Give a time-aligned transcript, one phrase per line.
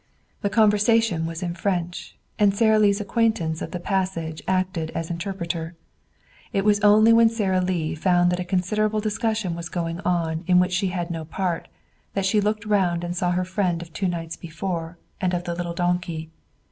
[0.41, 5.75] The conversation was in French, and Sara Lee's acquaintance of the passage acted as interpreter.
[6.51, 10.59] It was only when Sara Lee found that a considerable discussion was going on in
[10.59, 11.67] which she had no part
[12.15, 15.53] that she looked round and saw her friend of two nights before and of the
[15.53, 16.31] little donkey.